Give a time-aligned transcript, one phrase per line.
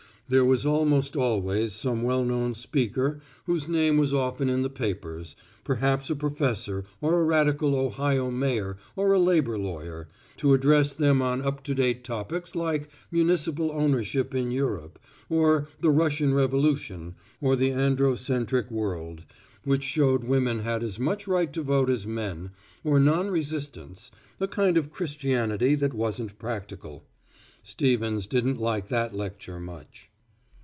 [0.29, 5.35] There was almost always some well known speaker whose name was often in the papers,
[5.65, 11.21] perhaps a professor or a radical Ohio Mayor or a labor lawyer, to address them
[11.21, 17.57] on up to date topics like Municipal Ownership in Europe or the Russian Revolution or
[17.57, 19.25] the Androcentric World,
[19.65, 22.51] which showed women had as much right to vote as men,
[22.85, 27.03] or non resistance, a kind of Christianity that wasn't practical.
[27.63, 30.07] Stevens didn't like that lecture much.